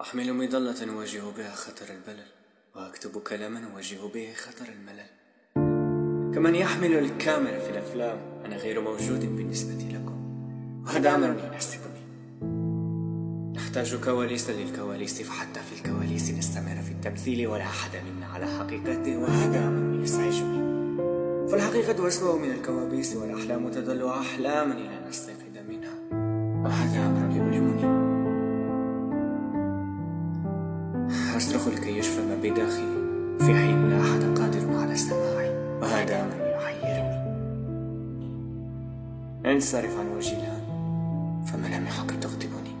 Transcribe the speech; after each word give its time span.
أحمل 0.00 0.32
مظلة 0.32 0.92
أواجه 0.94 1.22
بها 1.36 1.54
خطر 1.54 1.86
البلل 1.94 2.26
وأكتب 2.74 3.18
كلاما 3.18 3.60
أواجه 3.72 3.96
به 4.14 4.32
خطر 4.36 4.64
الملل. 4.68 5.06
كمن 6.34 6.54
يحمل 6.54 6.98
الكاميرا 6.98 7.58
في 7.58 7.70
الأفلام 7.70 8.18
أنا 8.44 8.56
غير 8.56 8.80
موجود 8.80 9.20
بالنسبة 9.20 9.72
لكم 9.72 10.18
وهذا 10.84 11.14
أمر 11.14 11.28
يناسبني 11.28 11.96
نحتاج 13.56 13.94
كواليس 13.94 14.50
للكواليس 14.50 15.22
فحتى 15.22 15.60
في 15.60 15.80
الكواليس 15.80 16.30
نستمر 16.30 16.82
في 16.82 16.92
التمثيل 16.92 17.46
ولا 17.46 17.64
أحد 17.64 17.90
منا 17.96 18.26
على 18.26 18.46
حقيقته 18.46 19.16
وهذا 19.18 19.68
أمر 19.68 20.02
يزعجني. 20.02 20.66
فالحقيقة 21.48 22.08
أسوأ 22.08 22.38
من 22.38 22.50
الكوابيس 22.50 23.16
والأحلام 23.16 23.70
تظل 23.70 24.08
أحلاما 24.08 24.74
إلى 24.74 25.08
نستيقظ 25.08 25.56
منها. 25.68 25.94
وهذا 26.64 27.06
أمر 27.06 27.25
أصرخ 31.36 31.68
لكي 31.68 31.98
يشفى 31.98 32.20
ما 32.20 32.34
بداخلي. 32.42 32.96
في 33.38 33.54
حين 33.54 33.90
لا 33.90 34.00
أحد 34.00 34.38
قادر 34.38 34.76
على 34.76 34.96
سماعي 34.96 35.50
وهذا 35.82 36.20
أمر 36.22 36.46
يحيرني. 36.56 37.26
انصرف 39.52 39.98
عن 39.98 40.06
وجهي 40.16 40.36
الآن. 40.36 40.62
فملامحك 41.46 42.10
تغضبني. 42.20 42.75